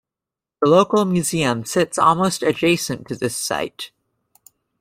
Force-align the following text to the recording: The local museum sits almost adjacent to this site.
The 0.63 0.67
local 0.67 1.05
museum 1.05 1.63
sits 1.63 1.99
almost 1.99 2.41
adjacent 2.41 3.05
to 3.09 3.15
this 3.15 3.37
site. 3.37 3.91